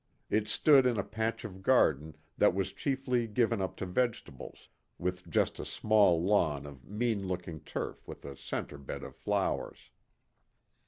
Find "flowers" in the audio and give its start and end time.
9.15-9.91